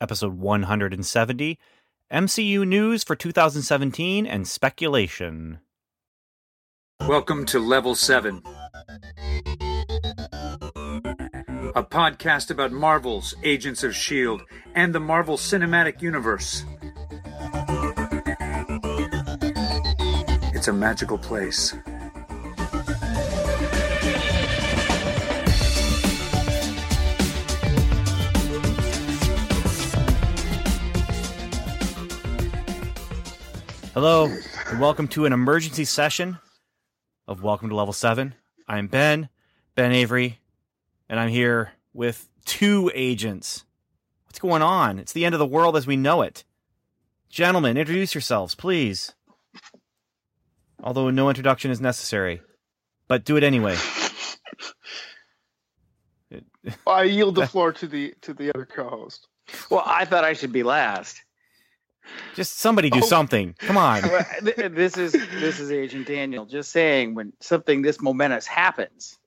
[0.00, 1.58] episode 170,
[2.12, 5.58] MCU news for 2017 and speculation.
[7.06, 8.42] Welcome to Level 7,
[11.74, 14.44] a podcast about Marvel's Agents of S.H.I.E.L.D.
[14.74, 16.64] and the Marvel Cinematic Universe.
[20.54, 21.74] It's a magical place.
[34.00, 34.32] Hello,
[34.68, 36.38] and welcome to an emergency session
[37.26, 38.32] of Welcome to Level 7.
[38.68, 39.28] I'm Ben,
[39.74, 40.38] Ben Avery,
[41.08, 43.64] and I'm here with two agents.
[44.26, 45.00] What's going on?
[45.00, 46.44] It's the end of the world as we know it.
[47.28, 49.14] Gentlemen, introduce yourselves, please.
[50.80, 52.40] Although no introduction is necessary,
[53.08, 53.76] but do it anyway.
[56.86, 59.26] I yield the floor to the to the other co-host.
[59.72, 61.20] Well, I thought I should be last.
[62.34, 63.06] Just somebody do Oh.
[63.06, 63.54] something.
[63.58, 64.02] Come on.
[64.42, 69.18] This is this is Agent Daniel just saying when something this momentous happens,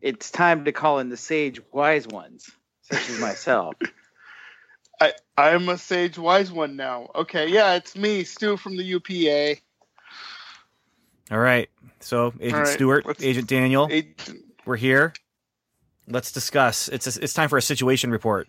[0.00, 2.50] it's time to call in the sage wise ones,
[2.82, 3.74] such as myself.
[5.00, 7.10] I I'm a sage wise one now.
[7.14, 9.56] Okay, yeah, it's me, Stu from the UPA.
[11.30, 11.68] All right.
[12.00, 15.12] So, Agent All right, Stewart, Agent Daniel, Agent- we're here.
[16.08, 16.88] Let's discuss.
[16.88, 18.48] It's it's time for a situation report.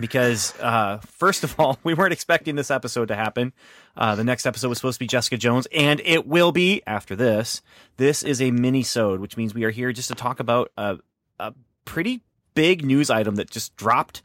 [0.00, 3.52] Because uh, first of all, we weren't expecting this episode to happen.
[3.96, 7.14] Uh, the next episode was supposed to be Jessica Jones, and it will be after
[7.14, 7.62] this.
[7.98, 10.98] This is a mini-sode, which means we are here just to talk about a,
[11.38, 11.52] a
[11.84, 12.22] pretty
[12.54, 14.22] big news item that just dropped,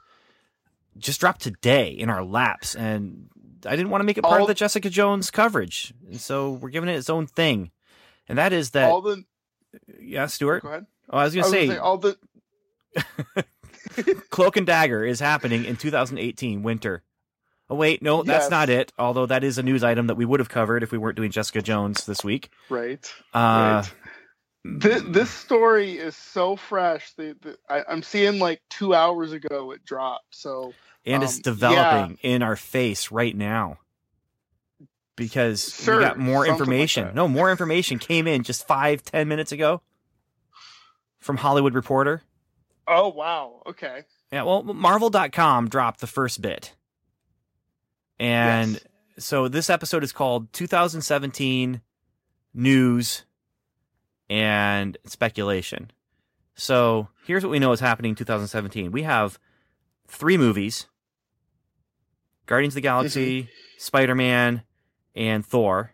[0.98, 3.28] just dropped today in our laps, and
[3.66, 6.70] I didn't want to make it part of the Jessica Jones coverage, and so we're
[6.70, 7.72] giving it its own thing,
[8.30, 8.90] and that is that.
[8.90, 9.24] all the
[10.00, 10.64] yeah, Stuart.
[10.64, 10.86] go ahead.
[11.10, 12.18] Oh, I was gonna was say, gonna say all the
[14.30, 17.04] Cloak and Dagger is happening in 2018 winter.
[17.70, 18.52] Oh wait, no, that's Yes.
[18.52, 18.94] not it.
[18.98, 21.32] Although that is a news item that we would have covered if we weren't doing
[21.32, 22.50] Jessica Jones this week.
[22.70, 23.12] right.
[23.34, 23.94] Uh, right.
[24.64, 27.14] This, this story is so fresh.
[27.14, 30.26] The, the, I, I'm seeing like two hours ago it dropped.
[30.36, 30.74] So
[31.06, 33.78] and it's um, developing in our face right now
[35.16, 37.16] because Sure, we got more something like information.
[37.16, 39.82] no, more information came in just five, ten minutes ago
[41.20, 42.22] from Hollywood Reporter.
[42.88, 44.04] Oh wow, okay.
[44.32, 46.74] Yeah, well, Marvel.com dropped the first bit.
[48.20, 48.84] And Yes.
[49.26, 51.82] so this episode is called 2017
[52.54, 53.24] News
[54.30, 55.92] and Speculation.
[56.56, 58.92] So here's what we know is happening in 2017.
[58.92, 59.40] We have
[60.08, 60.88] three movies
[62.48, 64.64] Guardians of the Galaxy, Spider Man,
[65.16, 65.92] and Thor.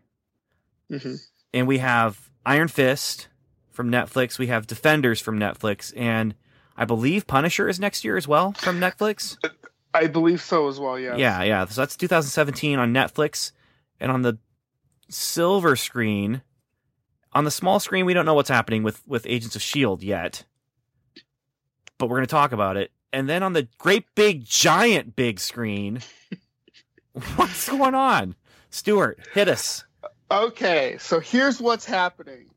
[0.90, 1.16] hmm
[1.54, 3.28] And we have Iron Fist
[3.72, 4.38] from Netflix.
[4.40, 5.92] We have Defenders from Netflix.
[5.98, 6.36] And
[6.78, 9.38] I believe Punisher is next year as well from Netflix.
[9.94, 11.00] I believe so as well.
[11.00, 11.16] Yeah.
[11.16, 11.66] Yeah, yeah.
[11.66, 13.52] So that's 2017 on Netflix,
[14.00, 14.40] and on the
[15.10, 16.42] silver screen,
[17.32, 20.46] on the small screen, we don't know what's happening with with Agents of Shield yet,
[21.98, 22.92] but we're going to talk about it.
[23.12, 26.02] And then on the great big giant big screen,
[27.36, 28.36] what's going on?
[28.72, 29.84] Stuart, hit us.
[30.32, 32.48] Okay, so here's what's happening.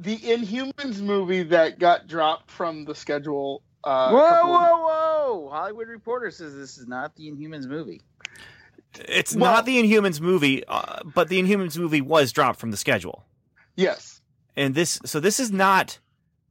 [0.00, 3.62] The Inhumans movie that got dropped from the schedule.
[3.84, 5.50] Uh, a whoa, of- whoa, whoa!
[5.52, 8.00] Hollywood Reporter says this is not the Inhumans movie.
[9.00, 12.76] It's Well- not the Inhumans movie, uh, but the Inhumans movie was dropped from the
[12.76, 13.24] schedule.
[13.76, 14.20] Yes.
[14.56, 15.98] And this, so this is not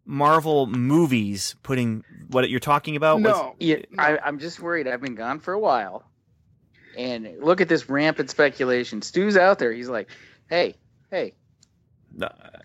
[0.06, 3.18] Marvel movies putting what you're talking about.
[3.22, 3.56] was- no.
[3.60, 4.88] Yeah, I, I'm just worried.
[4.88, 6.04] I've been gone for a while,
[6.98, 9.02] and look at this rampant speculation.
[9.02, 9.74] Stu's out there.
[9.74, 10.10] He's like,
[10.50, 10.76] "Hey,
[11.12, 11.34] hey,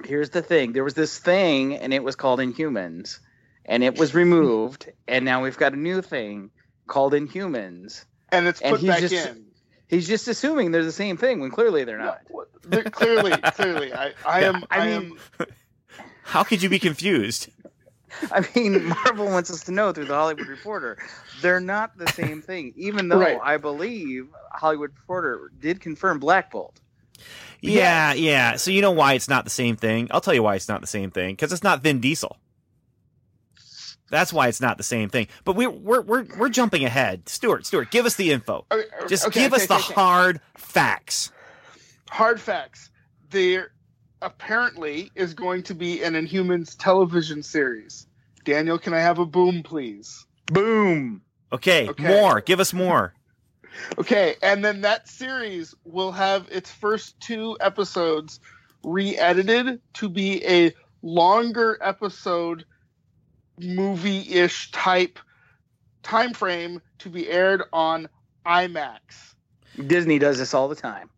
[0.05, 0.73] Here's the thing.
[0.73, 3.19] There was this thing, and it was called Inhumans,
[3.65, 6.51] and it was removed, and now we've got a new thing
[6.87, 9.47] called Inhumans." And it's And put he's back just- in.
[9.89, 12.23] He's just assuming they're the same thing when clearly they're not.
[12.33, 14.65] No, they're- clearly, clearly, I, I Yeah, am.
[14.71, 15.47] I I, mean- am.
[16.23, 17.49] How could you be confused?
[18.31, 20.97] I mean, Marvel wants us to know through the Hollywood Reporter
[21.43, 22.73] they're not the same thing.
[22.77, 23.39] Even though Right.
[23.43, 26.81] I believe Hollywood Reporter did confirm Black Bolt.
[27.61, 28.57] Yeah, yeah.
[28.57, 30.09] So you know why it's not the same thing?
[30.11, 31.35] I'll tell you why it's not the same thing.
[31.35, 32.37] Because it's not Vin Diesel.
[34.11, 35.29] That's why it's not the same thing.
[35.45, 37.29] But we're we're we're we're jumping ahead.
[37.29, 38.67] Stuart, Stuart, give us the info.
[38.71, 39.95] Oh, oh, okay, Just okay, give okay, us the okay, okay.
[39.95, 41.31] hard facts.
[42.11, 42.91] hard facts.
[43.31, 43.73] There
[44.21, 48.07] apparently is going to be an Inhumans television series.
[48.45, 50.27] Daniel, can I have a boom, please?
[50.47, 51.23] Boom.
[51.53, 52.07] Okay, Okay.
[52.07, 52.41] more.
[52.43, 53.15] Give us more.
[53.99, 58.41] Okay, and then that series will have its first two episodes
[58.85, 60.73] re-edited to be a
[61.03, 62.65] longer episode
[63.59, 65.19] movie-ish type
[66.03, 68.09] time frame to be aired on
[68.47, 69.35] IMAX.
[69.87, 71.11] Disney does this all the time.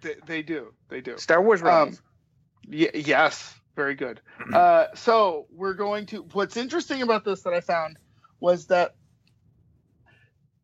[0.00, 0.72] They, they do.
[0.88, 1.16] They do.
[1.18, 1.98] Star Wars runs.
[1.98, 2.04] Um,
[2.68, 4.20] y- yes, very good.
[4.52, 6.22] Uh, so we're going to.
[6.32, 7.96] What's interesting about this that I found
[8.40, 8.96] was that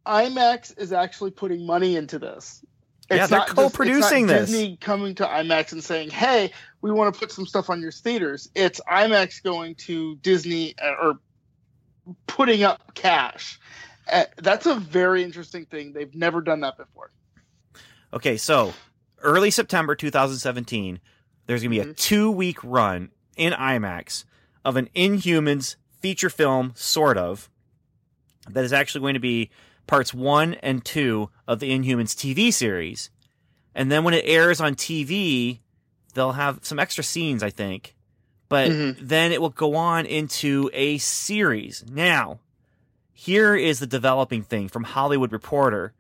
[0.09, 2.65] IMAX is actually putting money into this.
[3.11, 4.51] Yeah, they're not just- it's co-producing not this.
[4.51, 6.53] Disney coming to IMAX and saying, "Hey,
[6.83, 10.95] we want to put some stuff on your theaters." It's IMAX going to Disney uh,
[11.03, 11.19] or
[12.27, 13.59] putting up cash.
[14.11, 15.93] Uh, that's a very interesting thing.
[15.93, 17.11] They've never done that before.
[18.13, 18.73] Okay, so
[19.23, 21.01] early September 2017,
[21.47, 21.97] there's going to be a Mhm.
[21.97, 24.25] two week run in IMAX
[24.65, 27.51] of an Inhumans feature film, sort of,
[28.49, 29.51] that is actually going to be
[29.89, 33.11] parts one and two of the Inhumans TV series.
[33.75, 35.59] And then when it airs on TV,
[36.15, 37.97] they'll have some extra scenes, I think.
[38.49, 38.97] But Mhm.
[39.01, 41.85] then it will go on into a series.
[41.91, 42.39] Now,
[43.13, 45.93] here is the developing thing from Hollywood Reporter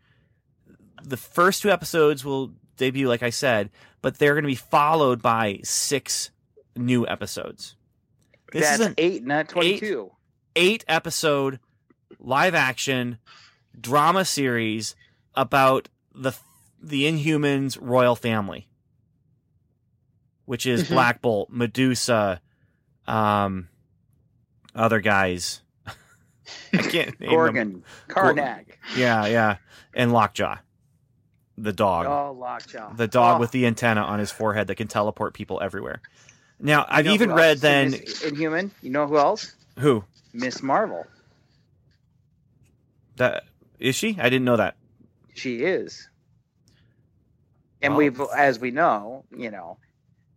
[1.02, 3.70] the first two episodes will debut, like I said,
[4.02, 6.30] but they're going to be followed by six
[6.76, 7.76] new episodes.
[8.52, 10.10] This That's is an eight, not twenty-two.
[10.56, 11.60] eight episode
[12.18, 13.18] live action
[13.80, 14.94] drama series
[15.34, 16.32] about the
[16.80, 18.68] the Inhumans royal family,
[20.44, 20.88] which is Mhm.
[20.90, 22.40] Black Bolt, Medusa,
[23.06, 23.68] um,
[24.74, 25.62] other guys.
[26.72, 27.30] I can't name them.
[27.30, 28.64] Gorgon, Karnak.
[28.96, 29.56] Yeah, yeah,
[29.94, 30.56] and Lockjaw,
[31.56, 32.06] the dog.
[32.06, 32.92] Oh, Lockjaw.
[32.94, 36.00] the dog Oh, with the antenna on his forehead that can teleport people everywhere.
[36.60, 37.94] Now, you I've know even read then
[38.24, 38.70] Inhuman.
[38.82, 39.54] You know who else?
[39.78, 41.06] who Miss Marvel.
[43.16, 43.44] that
[43.78, 44.16] is she?
[44.20, 44.76] I didn't know that.
[45.34, 46.08] She is.
[47.82, 49.78] And Well- we've, as we know, you know,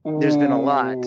[0.03, 0.97] There's been a lot.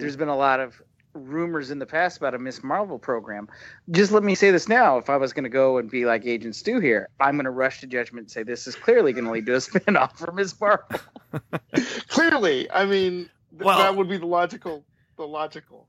[0.00, 0.82] There's been a lot of
[1.14, 3.48] rumors in the past about a Miss Marvel program.
[3.92, 4.96] Just let me say this now.
[4.98, 7.50] If I was going to go and be like Agent Stu here, I'm going to
[7.52, 10.32] rush to judgment and say this is clearly going to lead to a spinoff for
[10.32, 10.98] Miss Marvel.
[12.08, 14.84] Clearly, I mean, th- Well- that would be the logical.
[15.16, 15.86] The logical.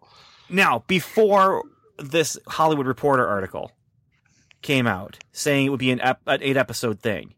[0.50, 1.64] Now, before
[1.98, 3.72] this Hollywood Reporter article
[4.62, 7.34] came out saying it would be an, ep- an eight episode thing,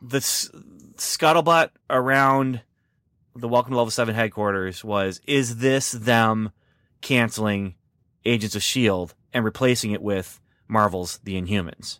[0.00, 0.50] the s-
[0.96, 2.62] scuttlebutt around
[3.34, 6.50] the Welcome to Level 7 headquarters was is this them
[7.00, 7.74] canceling
[8.24, 9.14] Agents of S.H.I.E.L.D.
[9.32, 11.98] And replacing it with Marvel's The Inhumans?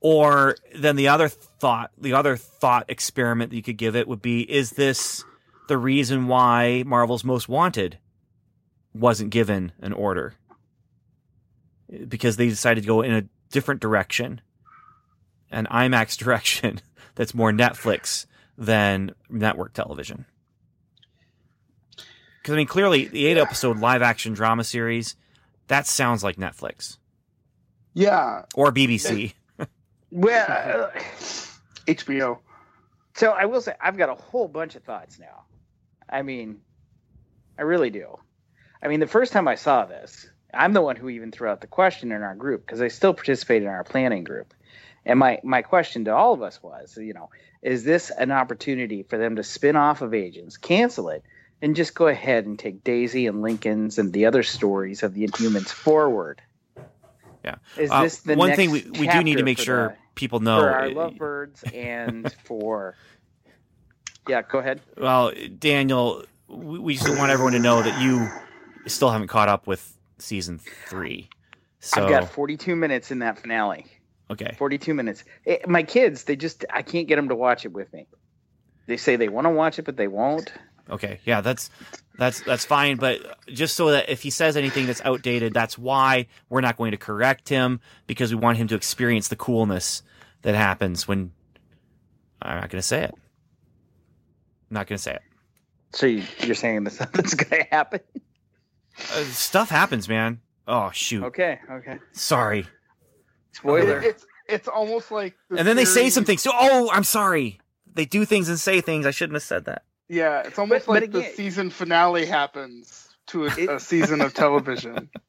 [0.00, 4.22] Or then the other thought, the other thought experiment that you could give it would
[4.22, 5.24] be is this
[5.68, 7.98] the reason why Marvel's Most Wanted
[8.94, 10.34] wasn't given an order
[12.08, 14.40] because they decided to go in a different direction,
[15.50, 16.80] an IMAX direction
[17.14, 18.26] that's more Netflix
[18.56, 20.26] than network television.
[22.42, 25.16] Because I mean, clearly the eight episode live action drama series
[25.68, 26.96] that sounds like Netflix
[27.94, 29.34] Yeah, or BBC.
[30.10, 31.00] well, uh,
[31.86, 32.38] HBO.
[33.14, 35.44] so I will say I've got a whole bunch of thoughts now.
[36.08, 36.60] I mean,
[37.58, 38.18] I really do.
[38.82, 41.60] I mean, the first time I saw this, I'm the one who even threw out
[41.60, 44.54] the question in our group because I still participate in our planning group.
[45.06, 47.30] And my, my question to all of us was, you know,
[47.62, 51.22] is this an opportunity for them to spin off of Agents, cancel it,
[51.62, 55.26] and just go ahead and take Daisy and Lincoln's and the other stories of the
[55.26, 56.42] Inhumans forward?
[57.44, 57.56] Yeah.
[57.78, 59.96] Is Uh, this the one next thing we, we do need to make sure the-
[60.14, 60.60] people know.
[60.60, 62.94] for our lovebirds and for
[64.28, 68.28] yeah go ahead well, Daniel, we, we just want everyone to know that you
[68.86, 71.28] still haven't caught up with season three.
[71.80, 73.86] So i've got 42 minutes in that finale
[74.30, 77.72] okay, 42 minutes Eh, my kids they just i can't get them to watch it
[77.72, 78.06] with me
[78.86, 80.52] they say they want to watch it but they won't
[80.90, 81.70] Okay, yeah, that's
[82.18, 82.96] that's that's fine.
[82.96, 86.90] But just so that if he says anything that's outdated, that's why we're not going
[86.90, 90.02] to correct him because we want him to experience the coolness
[90.42, 91.32] that happens when.
[92.42, 93.14] I'm not going to say it.
[94.70, 95.22] I'm not going to say it.
[95.92, 98.00] so you, you're saying that something's gonna happen
[98.98, 100.40] Uh, stuff happens, man.
[100.68, 101.24] Oh shoot!
[101.24, 102.66] okay okay Sorry.
[103.52, 105.34] spoiler It- it's it's almost like.
[105.48, 106.42] the And then they say series- some things.
[106.42, 107.60] So, oh, I'm sorry.
[107.94, 109.06] They do things and say things.
[109.06, 109.82] I shouldn't have said that.
[110.08, 114.20] Yeah, it's almost But- but like the season finale happens to a, It- a season
[114.20, 115.08] of television.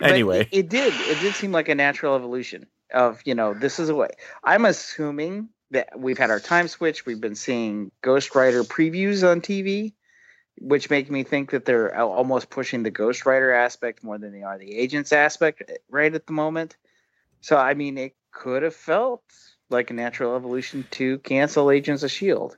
[0.00, 0.92] Anyway, it, it did.
[0.96, 4.08] It did seem like a natural evolution of you know this is a way.
[4.42, 7.06] I'm assuming that we've had our time switch.
[7.06, 9.92] We've been seeing Ghost Rider previews on TV,
[10.58, 14.42] which make me think that they're almost pushing the Ghost Rider aspect more than they
[14.42, 16.76] are the agents aspect eh, right at the moment.
[17.40, 19.22] So I mean, it could have felt
[19.70, 22.56] like a natural evolution to cancel Agents of Shield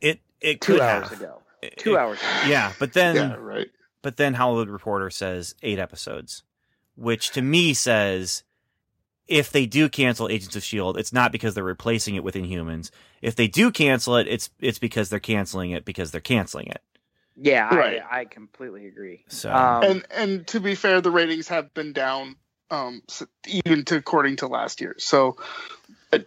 [0.00, 1.20] it it two could hours have.
[1.20, 1.42] ago.
[1.62, 2.18] It- Two it- hours.
[2.18, 2.48] Ago.
[2.48, 3.68] Yeah, but then yeah, right.
[4.02, 6.44] But then Hollywood Reporter says eight episodes,
[6.94, 8.44] which to me says
[9.26, 12.90] if they do cancel Agents of Shield, it's not because they're replacing it with Inhumans.
[13.20, 16.82] If they do cancel it, it's it's because they're canceling it because they're canceling it.
[17.36, 18.00] Yeah, Right.
[18.10, 19.24] I, I completely agree.
[19.28, 22.36] So Um, and and to be fair, the ratings have been down,
[22.70, 23.02] um,
[23.46, 24.94] even to according to last year.
[24.98, 25.36] So,
[26.12, 26.20] uh,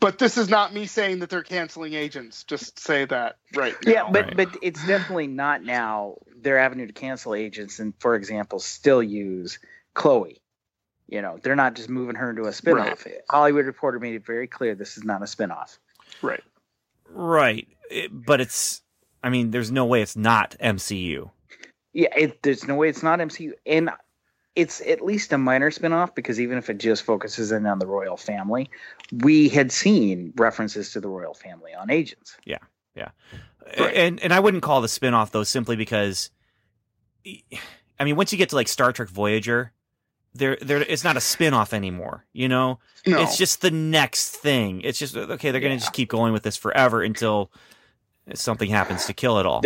[0.00, 2.44] but this is not me saying that they're canceling agents.
[2.44, 3.74] Just say that right.
[3.86, 4.36] yeah, but Right.
[4.36, 9.58] but it's definitely not now their avenue to cancel agents and, for example, still use
[9.94, 10.42] Chloe.
[11.08, 13.06] You know, they're not just moving her into a spinoff.
[13.30, 15.78] Hollywood Reporter made it very clear this is not a spinoff.
[16.22, 16.42] right.
[17.08, 18.82] right, It- but it's.
[19.24, 21.30] I mean, there's no way it's not MCU.
[21.92, 23.90] Yeah, it, there's no way it's not MCU, and
[24.54, 27.86] it's at least a minor spinoff because even if it just focuses in on the
[27.86, 28.68] royal family,
[29.22, 32.36] we had seen references to the royal family on Agents.
[32.44, 32.58] Yeah,
[32.94, 33.08] yeah,
[33.78, 33.94] right.
[33.94, 36.30] And and I wouldn't call the spin-off though simply because
[37.98, 39.72] I mean, once you get to like Star Trek Voyager,
[40.34, 42.78] there there it's not a spin-off anymore, you know?
[43.06, 44.80] No, It's just the next thing.
[44.82, 45.78] It's just okay, they're going to Yeah.
[45.80, 47.50] just keep going with this forever until
[48.32, 49.62] something happens to kill it all.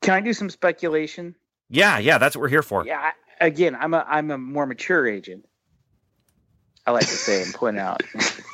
[0.00, 1.34] Can I do some speculation?
[1.68, 2.86] Yeah, yeah, that's what we're here for.
[2.86, 5.46] Yeah, again, I'm a I'm a more mature agent.
[6.86, 8.02] I like to say and point out,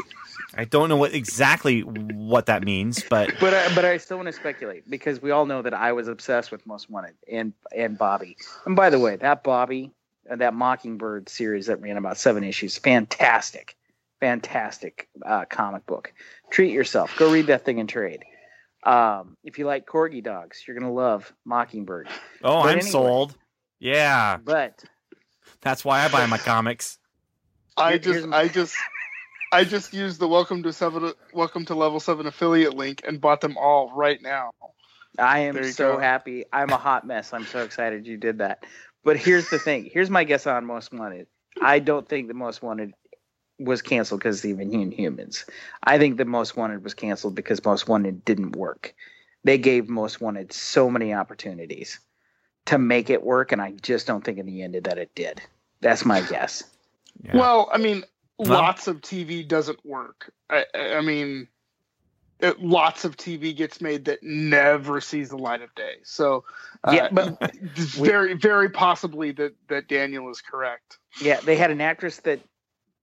[0.54, 4.26] I don't know what exactly what that means, but but I, but I still want
[4.26, 7.96] to speculate because we all know that I was obsessed with Most Wanted and and
[7.96, 8.36] Bobby.
[8.66, 9.92] And by the way, that Bobby,
[10.30, 13.76] uh, that Mockingbird series that ran about seven issues, fantastic,
[14.20, 16.12] fantastic uh, comic book.
[16.50, 17.14] Treat yourself.
[17.16, 18.24] Go read that thing in trade.
[18.84, 22.08] Um, if you like corgi dogs, you're gonna love Mockingbird.
[22.44, 22.90] oh, But I'm anyway.
[22.90, 23.36] sold.
[23.80, 24.82] Yeah, But
[25.60, 26.98] that's why I buy my comics.
[27.76, 28.74] I just, here's- I just,
[29.52, 33.40] I just used the welcome to seven, welcome to level seven affiliate link and bought
[33.40, 34.50] them all right now.
[35.18, 35.98] I am so go.
[35.98, 36.44] happy.
[36.52, 37.32] I'm a hot mess.
[37.32, 38.64] I'm so excited you did that.
[39.04, 39.88] But here's the thing.
[39.92, 41.26] Here's my guess on Most Wanted.
[41.62, 42.92] I don't think the Most Wanted
[43.58, 45.44] was canceled because of Inhumans.
[45.82, 48.94] I think the Most Wanted was canceled because Most Wanted didn't work.
[49.44, 51.98] They gave Most Wanted so many opportunities
[52.66, 55.40] to make it work, and I just don't think in the end that it did.
[55.80, 56.62] That's my guess.
[57.22, 57.36] Yeah.
[57.36, 58.04] Well, I mean,
[58.38, 60.32] Well- lots of TV doesn't work.
[60.50, 61.48] I, I I mean,
[62.40, 65.96] it, lots of TV gets made that never sees the light of day.
[66.04, 66.44] So,
[66.84, 67.36] uh, Yeah, but
[67.76, 70.98] it's very, very possibly that that Daniel is correct.
[71.20, 72.40] Yeah, they had an actress that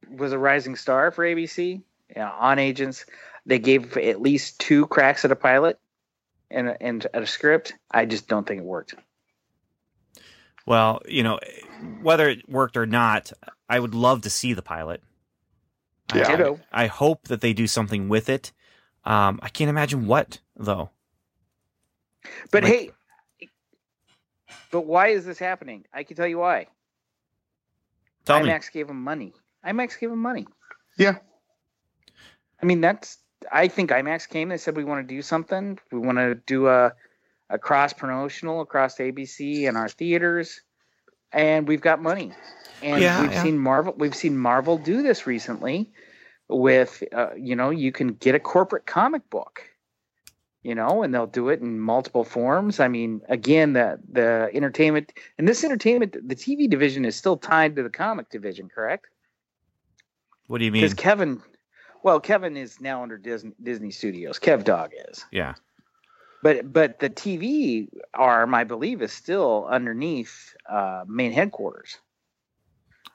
[0.09, 1.81] was a rising star for ABC
[2.15, 3.05] yeah, on Agents.
[3.45, 5.79] They gave at least two cracks at a pilot
[6.49, 7.73] and a, and at a script.
[7.91, 8.95] I just don't think it worked.
[10.65, 11.39] Well, you know,
[12.01, 13.31] whether it worked or not,
[13.69, 15.01] I would love to see the pilot.
[16.11, 16.55] I- Yeah.
[16.71, 18.51] I, I hope that they do something with it.
[19.03, 20.89] Um, I can't imagine what though.
[22.51, 23.49] But Like- hey,
[24.71, 25.85] but why is this happening?
[25.93, 26.67] I can tell you why.
[28.25, 28.49] Tell me.
[28.49, 29.33] IMAX gave them money.
[29.65, 30.47] IMAX gave them money.
[30.97, 31.17] Yeah.
[32.61, 33.17] I mean, that's.
[33.51, 34.49] I think IMAX came.
[34.49, 35.77] They said we want to do something.
[35.91, 36.93] We want to do a
[37.49, 40.61] a cross promotional across ABC and our theaters,
[41.31, 42.31] and we've got money.
[42.81, 43.43] And Yeah, we've yeah.
[43.43, 43.93] seen Marvel.
[43.97, 45.91] We've seen Marvel do this recently.
[46.47, 49.63] With uh, you know, you can get a corporate comic book.
[50.63, 52.79] You know, and they'll do it in multiple forms.
[52.79, 57.75] I mean, again, the the entertainment and this entertainment, the TV division is still tied
[57.75, 59.05] to the comic division, correct?
[60.47, 60.81] What do you mean?
[60.83, 61.41] Because Kevin,
[62.03, 64.39] well, Kevin is now under Disney, Disney Studios.
[64.39, 65.55] Kev Dog is, Yeah.
[66.43, 71.97] but but the TV arm, I believe, is still underneath uh, main headquarters.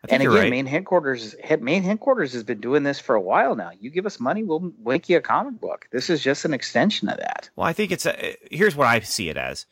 [0.02, 0.50] I think And again, right.
[0.50, 3.70] main headquarters, head, main headquarters has been doing this for a while now.
[3.78, 5.88] You give us money, we'll make you a comic book.
[5.92, 7.50] This is just an extension of that.
[7.54, 9.66] Well, I think it's a, here's what I see it as.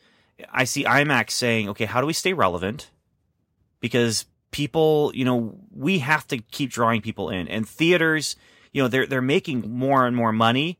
[0.51, 2.91] I see IMAX saying, okay, how do we stay relevant?
[3.81, 8.35] Because people, you know, we have to keep drawing people in, and theaters,
[8.71, 10.79] you know, they're they're making more and more money,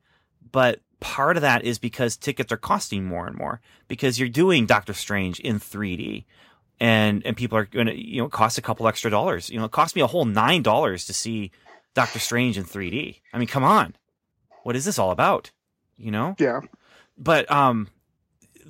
[0.51, 4.65] but part of that is because tickets are costing more and more because you're doing
[4.65, 6.25] Doctor Strange in 3D.
[6.81, 9.49] And and people are going to you know cost a couple extra dollars.
[9.49, 11.51] You know, it cost me a whole nine dollars to see
[11.93, 13.19] Doctor Strange in 3D.
[13.33, 13.95] I mean, come on,
[14.63, 15.51] what is this all about?
[15.97, 16.35] You know?
[16.39, 16.61] Yeah.
[17.17, 17.89] but um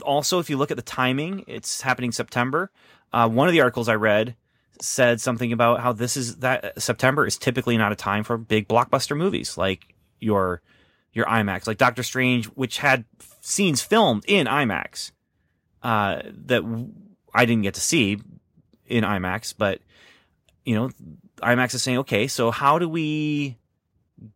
[0.02, 2.72] also if you look at the timing it's happening september
[3.14, 4.36] uh, one of the articles i read
[4.82, 8.68] said something about how this is that september is typically not a time for big
[8.68, 10.62] blockbuster movies like your
[11.12, 13.04] your imax like doctor strange which had
[13.42, 15.12] scenes filmed in imax
[15.84, 16.64] uh that
[17.34, 18.22] I didn't get to see
[18.88, 19.82] in imax but
[20.64, 20.90] you know
[21.42, 23.58] imax is saying okay so how do we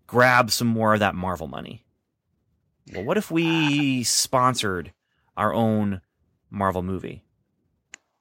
[0.07, 1.83] grab some more of that marvel money
[2.91, 4.91] well, what if we sponsored
[5.37, 6.01] our own
[6.49, 7.23] Marvel movie?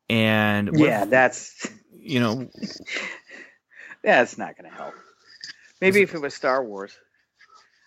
[0.08, 1.68] And Yeah, if, that's
[2.02, 2.48] you know,
[4.04, 4.94] that's not going to help.
[5.80, 6.92] Maybe if it was Star Wars.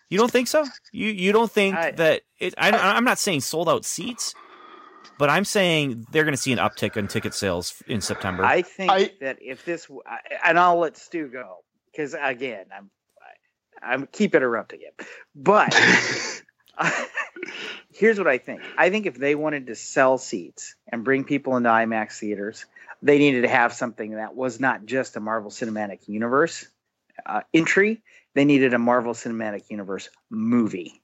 [0.09, 0.65] You don't think so?
[0.91, 2.53] You you don't think I- that it?
[2.57, 4.35] I, I'm not saying sold out seats,
[5.17, 8.45] but I'm saying they're going to see an uptick in ticket sales in September.
[8.45, 9.87] I think I- that if this,
[10.45, 11.57] and I'll let Stu go
[11.91, 12.91] because again, I'm,
[13.81, 15.07] I, I'm keep interrupting him.
[15.35, 15.73] But
[17.93, 18.61] here's what I think.
[18.77, 22.65] I think if they wanted to sell seats and bring people into IMAX theaters,
[23.01, 26.67] they needed to have something that was not just a Marvel Cinematic Universe
[27.25, 28.01] uh, entry.
[28.33, 31.01] They needed a Marvel Cinematic Universe movie.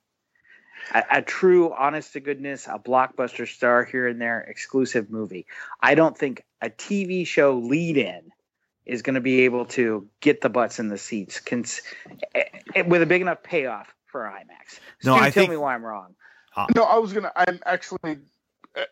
[0.93, 5.45] A, a true, honest to goodness, a blockbuster star here and there, exclusive movie.
[5.81, 8.31] I don't think a TV show lead in
[8.85, 11.81] is going to be able to get the butts in the seats cons-
[12.33, 12.43] eh,
[12.75, 14.79] eh, with a big enough payoff for IMAX.
[15.05, 16.15] No, Stu, I tell think- me why I'm wrong.
[16.75, 17.31] no, I was gonna.
[17.35, 18.17] I'm actually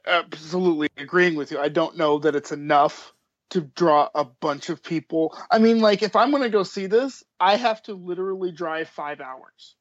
[0.05, 1.59] absolutely agreeing with you.
[1.59, 3.13] I don't know that it's enough
[3.51, 5.37] to draw a bunch of people.
[5.49, 9.21] I mean, like if I'm gonna go see this, I have to literally drive five
[9.21, 9.75] hours.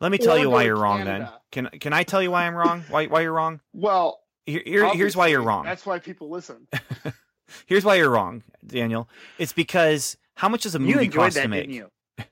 [0.00, 1.04] Let me tell or you why you're wrong.
[1.04, 2.84] Then can can I tell you why I'm wrong?
[2.88, 3.60] Why why you're wrong?
[3.72, 5.64] Well, Here, here- here's why you're wrong.
[5.64, 6.68] That's why people listen.
[7.66, 9.08] Here's why you're wrong, Daniel.
[9.38, 11.62] It's because how much does a movie cost that, to make?
[11.62, 11.90] didn't you?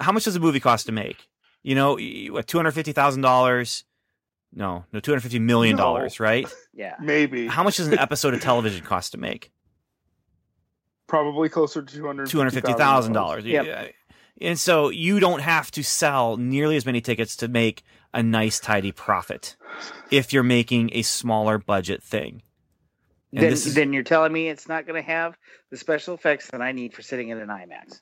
[0.00, 1.28] How much does a movie cost to make?
[1.62, 1.98] You know,
[2.30, 3.84] what two hundred fifty thousand dollars?
[4.52, 6.46] No, no, two hundred fifty million dollars, right?
[6.74, 6.94] Yeah.
[7.00, 9.50] Maybe How much does an episode of television cost to make?
[11.06, 13.44] probably closer to two hundred Two hundred fifty thousand dollars.
[13.44, 13.88] Yeah,
[14.40, 17.82] And so you don't have to sell nearly as many tickets to make
[18.14, 19.56] a nice, tidy profit
[20.10, 22.42] if you're making a smaller budget thing.
[23.32, 25.36] And Then, is- then you're telling me it's not going to have
[25.70, 28.00] the special effects that I need for sitting in an IMAX.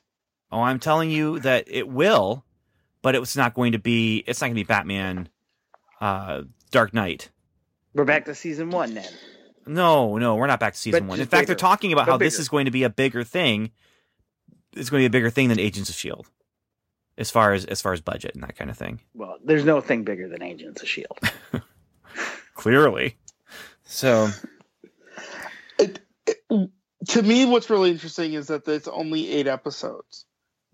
[0.51, 2.45] Oh, I'm telling you that it will,
[3.01, 4.19] but it's not going to be.
[4.27, 5.27] It's not going to be Batman,
[6.01, 7.29] uh, Dark Knight.
[7.93, 9.09] We're back to season one then.
[9.65, 11.19] No, no, we're not back to season But one.
[11.19, 13.23] In just fact, they're talking about But how this is going to be a bigger
[13.23, 13.71] thing.
[14.73, 16.27] It's going to be a bigger thing than Agents of Shield,
[17.17, 19.01] as far as as far as budget and that kind of thing.
[19.13, 21.17] Well, there's no thing bigger than Agents of Shield.
[22.53, 23.17] Clearly,
[23.83, 24.29] so
[25.79, 26.69] it, it-
[27.09, 30.25] to me what's really interesting is that it's only eight episodes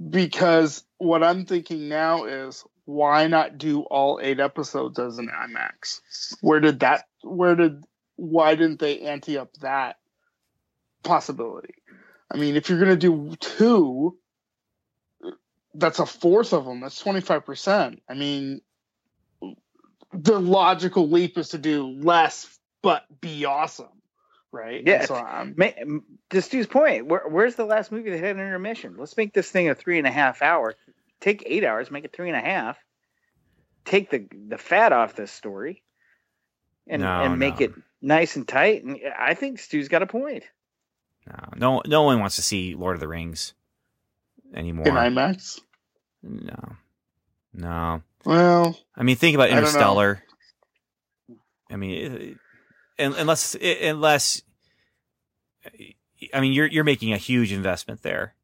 [0.10, 6.02] because what i'm thinking now is why not do all eight episodes as an imax?
[6.42, 7.84] Where did that where did
[8.16, 9.98] why didn't they ante up that
[11.04, 11.76] possibility?
[12.32, 14.18] I mean if you're to do two
[15.76, 18.62] that's a fourth of them that's 25% i mean
[20.14, 22.48] the logical leap is to do less
[22.84, 24.03] but be awesome
[24.54, 25.00] right Yeah.
[25.00, 28.42] And so um, I'm, to Stu's point, where, where's the last movie that had an
[28.42, 28.96] intermission?
[28.98, 30.76] Let's make this thing a three and a half hour.
[31.20, 32.78] Take eight hours, make it three and a half.
[33.86, 35.84] Take the the fat off this story,
[36.88, 37.66] and No, and make no.
[37.66, 38.84] it nice and tight.
[38.86, 40.44] And I think Stu's got a point.
[41.28, 43.54] no, no, no one wants to see Lord of the Rings
[44.56, 44.88] anymore.
[44.88, 45.60] in imax
[46.22, 46.76] no,
[47.54, 48.02] no.
[48.24, 49.68] well I mean, think about I don't know.
[49.68, 50.24] Interstellar.
[51.72, 52.40] I mean, it- un-
[53.00, 54.44] unless unless
[56.34, 58.36] I mean, you're you're making a huge investment there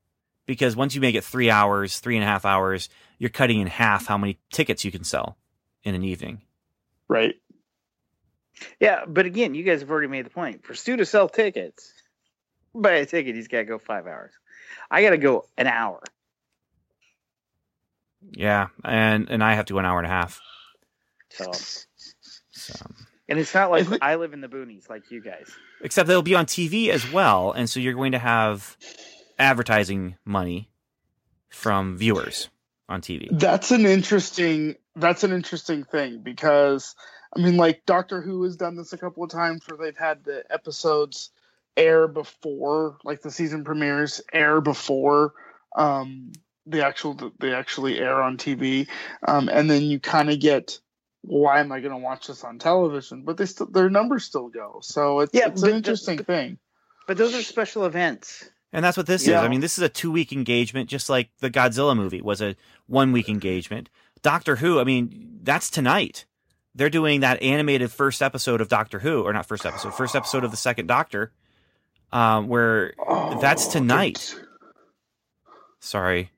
[0.45, 3.67] because once you make it three hours, three and a half hours, you're cutting in
[3.67, 5.37] half how many tickets you can sell
[5.83, 6.41] in an evening.
[7.09, 7.35] right
[8.79, 10.65] Yeah, but again, you guys have already made the point.
[10.65, 11.93] For Stu to sell tickets,
[12.75, 14.33] buy a ticket, he's got to go five hours.
[14.91, 16.01] I got to go an hour.
[18.31, 20.41] Yeah, and and I have to go an hour and a half.
[21.31, 21.51] So,
[22.51, 22.75] So.
[23.29, 25.49] And it's not like it- I live in the boonies like you guys.
[25.81, 28.75] Except they'll be on TV as well, and so you're going to have
[29.37, 30.69] advertising money
[31.49, 32.49] from viewers
[32.89, 33.27] on TV.
[33.39, 36.95] that's an interesting that's an interesting thing because
[37.35, 40.23] i mean like doctor who has done this a couple of times where they've had
[40.23, 41.29] the episodes
[41.77, 45.33] air before like the season premieres air before
[45.75, 46.31] um
[46.65, 48.87] the actual they actually air on tv
[49.27, 50.79] um and then you kind of get
[51.21, 54.47] why am i going to watch this on television but they still their numbers still
[54.49, 56.57] go so it's, Yeah, it's but an interesting the- thing
[57.07, 58.49] But those are special events.
[58.71, 59.39] And that's what this Yeah.
[59.39, 59.45] is.
[59.45, 62.55] I mean, this is a two week engagement, just like the Godzilla movie was a
[62.85, 63.89] one week engagement.
[64.21, 66.25] Doctor Who, I mean, that's tonight.
[66.75, 70.43] They're doing that animated first episode of Doctor Who, or not first episode, first episode
[70.43, 71.31] of the second Doctor,
[72.11, 72.93] um, where
[73.41, 74.17] That's Oh, tonight.
[74.35, 74.35] it's-
[75.79, 76.29] sorry,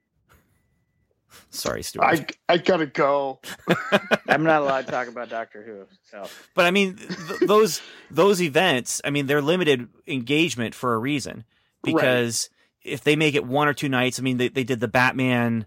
[1.50, 2.06] sorry, Stuart.
[2.06, 3.40] i i gotta go
[4.28, 5.86] I'm not allowed to talk about Doctor Who.
[6.10, 10.98] So But I mean, th- those those events, I mean, they're limited engagement for a
[10.98, 11.44] reason
[11.84, 12.50] because
[12.84, 15.66] if they make it one or two nights, I mean, they they did the Batman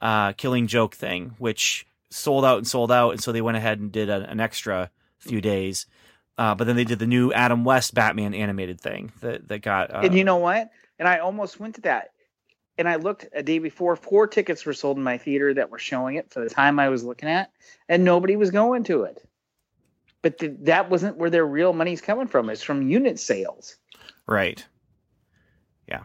[0.00, 3.80] uh, Killing Joke thing, which sold out and sold out, and so they went ahead
[3.80, 5.86] and did a, an extra few days.
[6.36, 9.94] Uh, but then they did the new Adam West Batman animated thing that that got.
[9.94, 10.70] Uh, and you know what?
[10.98, 12.10] And I almost went to that.
[12.78, 13.96] And I looked a day before.
[13.96, 16.88] Four tickets were sold in my theater that were showing it for the time I
[16.88, 17.50] was looking at,
[17.88, 19.26] and nobody was going to it.
[20.22, 22.48] But th- that wasn't where their real money's coming from.
[22.50, 23.76] It's from unit sales.
[24.26, 24.64] Right.
[25.86, 26.04] Yeah.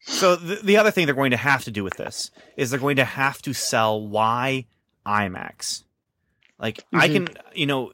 [0.00, 2.78] So the, the other thing they're going to have to do with this is they're
[2.78, 4.66] going to have to sell why
[5.04, 5.82] IMAX.
[6.58, 7.12] Like I Mhm.
[7.12, 7.92] can, you know,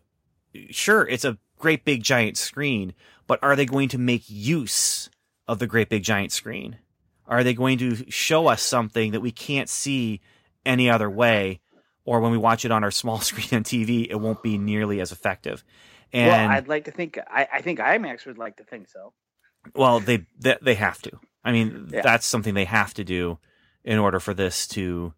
[0.71, 2.93] sure it's a great big giant screen,
[3.27, 5.09] but are they going to make use
[5.49, 6.77] of the great big giant screen?
[7.27, 10.21] Are they going to show us something that we can't see
[10.67, 11.61] any other way?
[12.05, 15.01] Or when we watch it on our small screen on TV, it won't be nearly
[15.01, 15.65] as effective.
[16.13, 17.19] And well, I'd like to think.
[17.29, 19.13] I, I think IMAX would like to think so.
[19.75, 21.13] Well, they they, they have to.
[21.43, 22.03] I mean, Yeah.
[22.03, 23.39] that's something they have to do
[23.85, 25.13] in order for this to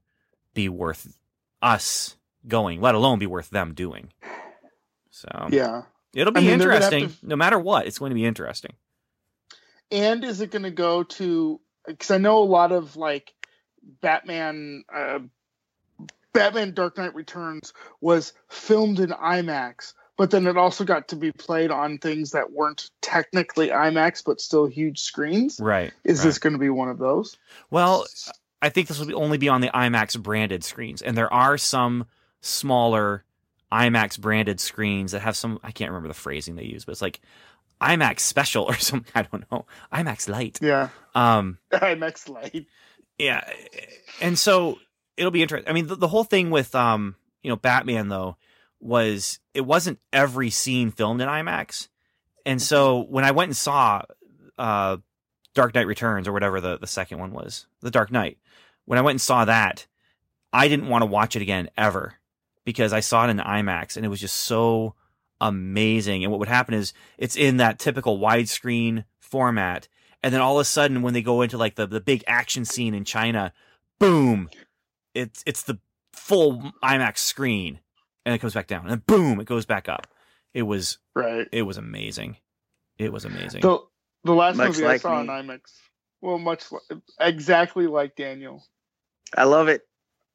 [0.55, 1.17] be worth
[1.61, 2.17] us
[2.49, 4.13] going, let alone be worth them doing.
[5.11, 5.83] So Yeah.
[6.15, 7.21] it'll be I mean, they're gonna have interesting.
[7.21, 8.75] to- No matter what, it's going to be interesting.
[9.91, 11.61] And is it going to go to?
[11.87, 13.33] Because I know a lot of like
[14.01, 15.21] Batman, uh,
[16.33, 21.33] Batman Dark Knight Returns was filmed in IMAX, but then it also got to be
[21.33, 25.59] played on things that weren't technically IMAX, but still huge screens.
[25.61, 25.93] Right.
[26.05, 26.25] Is right.
[26.25, 27.37] this going to be one of those?
[27.71, 28.07] Well,
[28.61, 32.07] I think this will only be on the IMAX branded screens, and there are some
[32.41, 33.25] smaller
[33.71, 35.59] IMAX branded screens that have some.
[35.63, 37.21] I can't remember the phrasing they use, but it's like
[37.81, 39.11] IMAX special or something.
[39.15, 39.67] I don't know.
[39.93, 40.59] IMAX light.
[40.63, 41.59] Yeah, Um.
[41.73, 42.67] IMAX light.
[43.19, 43.49] yeah
[44.21, 44.79] and so
[45.17, 48.37] it'll be interesting i mean the, the whole thing with um you know batman though
[48.81, 51.89] was it wasn't every scene filmed in imax
[52.45, 54.03] and so when i went and saw
[54.59, 54.99] uh
[55.55, 58.37] dark knight returns or whatever the, the second one was the dark knight
[58.85, 59.87] when i went and saw that
[60.53, 62.15] i didn't want to watch it again ever
[62.67, 64.95] because i saw it in imax and it was just so
[65.41, 69.87] amazing and what would happen is it's in that typical widescreen format
[70.23, 72.65] and then all of a sudden when they go into like the, the big action
[72.65, 73.53] scene in China,
[74.01, 74.49] boom,
[75.15, 75.79] it's it's the
[76.13, 77.81] full IMAX screen,
[78.25, 80.07] and it comes back down, and then boom, it goes back up.
[80.55, 81.47] It was Right.
[81.53, 82.39] it was amazing.
[82.99, 83.61] It was amazing.
[83.61, 83.79] The
[84.25, 85.29] the last Much movie I saw me.
[85.29, 85.61] on IMAX.
[86.23, 88.65] Well, much li- exactly like Daniel.
[89.37, 89.83] I love it.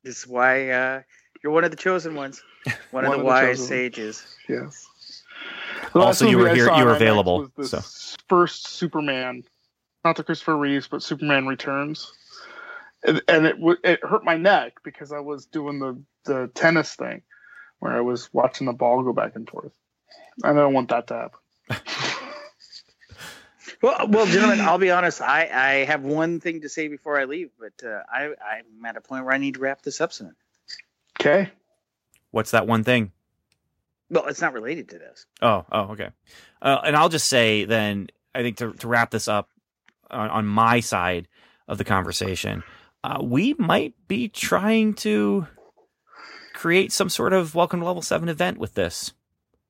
[0.04, 1.02] This is why uh,
[1.44, 2.42] you're one of the chosen ones.
[2.92, 3.66] One, of the wise chosen.
[3.68, 4.24] sages.
[4.48, 4.88] Yes.
[5.94, 7.82] The Also, you were I here- you were available, so.
[8.30, 9.44] first Superman,
[10.06, 12.12] not the Christopher Reeves, but Superman Returns,
[13.04, 16.94] and, and it w- it hurt my neck because I was doing the the tennis
[16.96, 17.24] thing,
[17.80, 19.74] where I was watching the ball go back and forth.
[20.44, 21.82] I don't want that to happen.
[23.82, 25.22] Well, well, gentlemen, I'll be honest.
[25.22, 28.96] I, I have one thing to say before I leave, but uh, I, I'm at
[28.96, 30.36] a point where I need to wrap this up soon.
[31.22, 31.52] Okay.
[32.32, 33.12] What's that one thing?
[34.10, 35.26] Well, it's not related to this.
[35.42, 36.10] Oh, oh, okay.
[36.62, 39.50] Uh, and I'll just say then, I think to, to wrap this up
[40.10, 41.28] on, on my side
[41.68, 42.64] of the conversation,
[43.04, 45.48] uh, we might be trying to
[46.54, 49.14] create some sort of welcome to level seven event with this.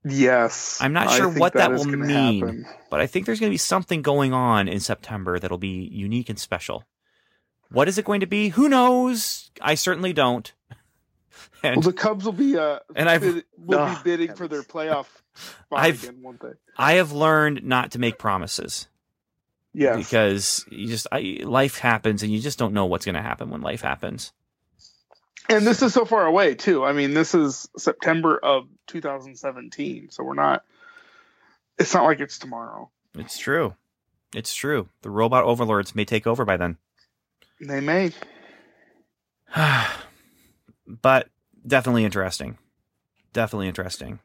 [0.04, 0.80] Yes.
[0.82, 2.42] I'm not sure think what that will mean.
[2.42, 2.66] happen.
[2.90, 6.30] But I think there's going to be something going on in September that'll be unique
[6.30, 6.86] and special.
[7.70, 8.50] What is it going to be?
[8.50, 9.52] Who knows?
[9.62, 10.52] I certainly don't.
[11.64, 14.64] And Well, the Cubs will be uh And I've- will Oh, be bidding for their
[14.64, 15.06] playoff
[15.72, 16.54] I've- again one day.
[16.78, 18.88] I have learned not to make promises.
[19.74, 19.96] Yes.
[19.98, 23.50] because you just I, life happens and you just don't know what's going to happen
[23.50, 24.34] when life happens.
[25.48, 26.84] And this is so far away too.
[26.84, 30.66] I mean, this is September of 2017, so we're not.
[31.80, 32.90] It's not like it's tomorrow.
[33.18, 33.76] It's true.
[34.36, 34.90] It's true.
[35.04, 36.78] The robot overlords may take over by then.
[37.62, 38.12] They may.
[41.02, 41.30] but
[41.66, 42.58] definitely interesting.
[43.34, 44.20] Definitely interesting.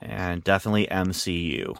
[0.00, 1.76] And definitely MCU.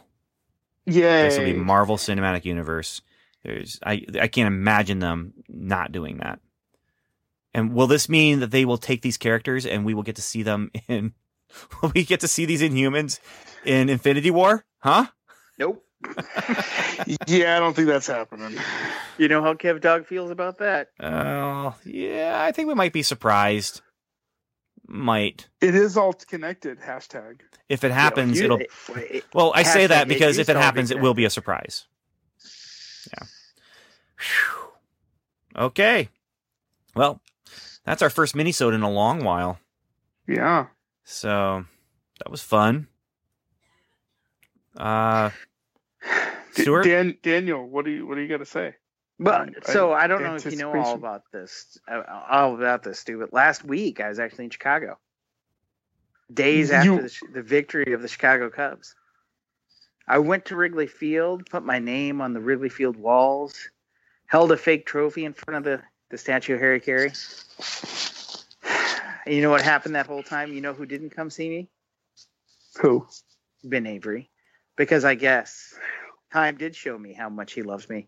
[0.85, 1.23] Yeah.
[1.23, 3.01] This will be Marvel Cinematic Universe.
[3.43, 6.39] There's I I can't imagine them not doing that.
[7.53, 10.21] And will this mean that they will take these characters and we will get to
[10.21, 11.13] see them in
[11.81, 13.19] will we get to see these Inhumans
[13.63, 14.65] in Infinity War?
[14.79, 15.07] Huh?
[15.57, 15.83] Nope.
[17.27, 18.57] yeah, I don't think that's happening.
[19.17, 20.89] You know how Kev Dog feels about that.
[20.99, 23.81] Oh, yeah, I think we might be surprised.
[24.87, 25.47] Might.
[25.61, 26.79] It is all connected.
[26.79, 27.41] Hashtag.
[27.69, 30.47] If it happens, You- it'll it- it- Well, I say Hashtag that it because if
[30.49, 31.85] it to all be happens, it will be a surprise.
[33.11, 33.27] Yeah.
[34.17, 34.67] Phew.
[35.55, 36.09] Okay.
[36.95, 37.21] Well,
[37.83, 39.59] that's our first minisode in a long while.
[40.27, 40.67] Yeah.
[41.03, 41.65] So
[42.19, 42.87] that was fun.
[44.77, 45.29] Uh,
[46.55, 46.83] D- Stuart?
[46.83, 48.75] Dan, Daniel, what do you what do you got to say?
[49.17, 52.55] Well, Um, so I- I don't know if you know all about this, uh, all
[52.55, 53.19] about this, Stu.
[53.19, 54.99] But last week I was actually in Chicago,
[56.33, 58.95] days after You- the, the victory of the Chicago Cubs.
[60.07, 63.69] I went to Wrigley Field, put my name on the Wrigley Field walls,
[64.27, 67.11] held a fake trophy in front of the the statue of Harry Caray.
[69.25, 70.53] And you know what happened that whole time?
[70.53, 71.69] You know who didn't come see me?
[72.79, 73.07] Who?
[73.63, 74.29] Ben Avery.
[74.75, 75.73] Because I guess
[76.31, 78.07] time did show me how much he loves me.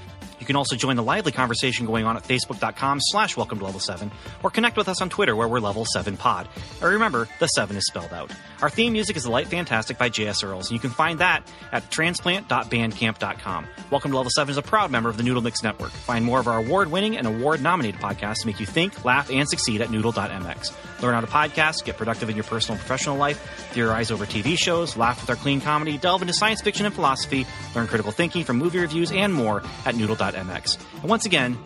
[0.51, 3.79] You can also join the lively conversation going on at facebook.com slash welcome to level
[3.79, 4.11] 7
[4.43, 6.49] or connect with us on Twitter where we're level 7 pod.
[6.81, 8.33] And remember, the 7 is spelled out.
[8.61, 10.43] Our theme music is The Light Fantastic by J.S.
[10.43, 13.67] Earls, and you can find that at transplant.bandcamp.com.
[13.91, 15.91] Welcome to Level 7 is a proud member of the Noodle Mix Network.
[15.91, 19.79] Find more of our award-winning and award-nominated podcasts to make you think, laugh, and succeed
[19.79, 20.73] at noodle.mx.
[21.01, 23.39] Learn how to podcast, get productive in your personal and professional life,
[23.71, 27.45] theorize over TV shows, laugh with our clean comedy, delve into science fiction and philosophy,
[27.75, 30.77] learn critical thinking from movie reviews, and more at noodle.mx.
[31.01, 31.57] And once again,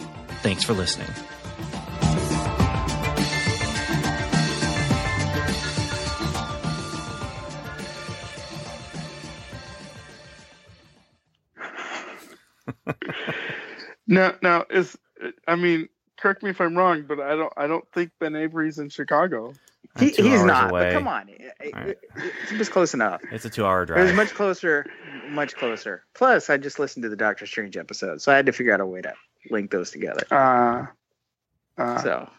[0.42, 1.08] thanks for listening.
[14.08, 14.66] No, no.
[14.70, 14.96] Is
[15.48, 15.90] I mean,
[16.26, 17.54] correct me if I'm wrong, but I don't.
[17.56, 19.54] I don't think Ben Avery's in Chicago.
[20.00, 20.86] He, he's not, away.
[20.86, 21.30] but come on.
[21.30, 22.00] It, it-
[22.52, 23.22] it was close enough.
[23.32, 24.00] It's a two-hour drive.
[24.00, 24.86] It was much closer,
[25.30, 26.04] much closer.
[26.16, 28.82] Plus, I just listened to the Doctor Strange episode, so I had to figure out
[28.82, 29.14] a way to
[29.52, 30.24] link those together.
[30.32, 30.88] Uh,
[31.82, 32.30] uh, So,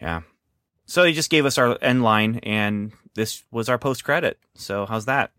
[0.00, 0.20] Yeah.
[0.86, 4.38] So he just gave us our end line, and this was our post credit.
[4.54, 5.32] So how's that?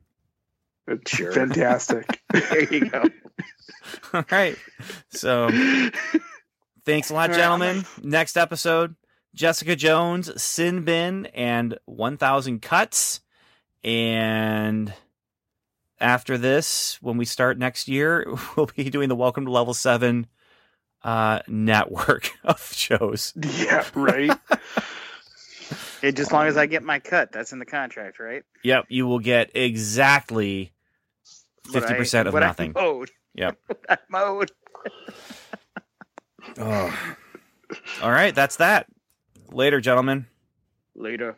[0.87, 1.31] it's Sure.
[1.31, 2.21] fantastic.
[2.33, 3.05] there you go.
[4.13, 4.57] All right.
[5.11, 5.49] So
[6.85, 7.85] thanks a lot, gentlemen.
[8.01, 8.95] Next episode
[9.35, 13.21] Jessica Jones, Sin Bin, and 1,000 Cuts.
[13.83, 14.93] And
[15.99, 20.27] after this, when we start next year, we'll be doing the Welcome to Level 7
[21.03, 23.33] uh, network of shows.
[23.35, 24.31] yeah, right.
[26.01, 28.43] Hey, just as long as I get my cut, that's in the contract, right?
[28.63, 30.71] Yep, you will get exactly
[31.71, 32.71] What I- 50% of nothing.
[32.75, 33.11] I mowed.
[33.35, 33.57] Yep.
[33.89, 34.49] I mowed.
[36.57, 37.15] Oh.
[38.01, 38.87] All right, that's that.
[39.51, 40.27] Later, gentlemen.
[40.95, 41.35] Later.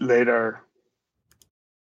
[0.00, 0.60] Later.